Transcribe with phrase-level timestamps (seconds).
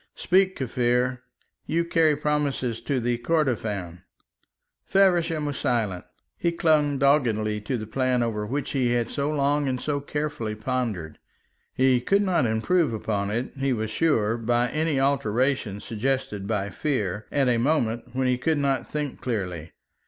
[0.15, 1.19] "Speak, Kaffir.
[1.67, 4.01] You carry promises to Kordofan."
[4.83, 6.05] Feversham was silent.
[6.39, 10.55] He clung doggedly to the plan over which he had so long and so carefully
[10.55, 11.19] pondered.
[11.75, 17.27] He could not improve upon it, he was sure, by any alteration suggested by fear,
[17.31, 19.71] at a moment when he could not think clearly.